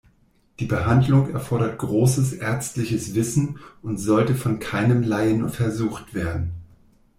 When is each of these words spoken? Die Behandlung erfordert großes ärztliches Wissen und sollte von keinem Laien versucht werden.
Die 0.59 0.65
Behandlung 0.65 1.29
erfordert 1.29 1.77
großes 1.77 2.33
ärztliches 2.33 3.13
Wissen 3.13 3.59
und 3.83 3.99
sollte 3.99 4.33
von 4.33 4.57
keinem 4.57 5.03
Laien 5.03 5.47
versucht 5.49 6.15
werden. 6.15 6.53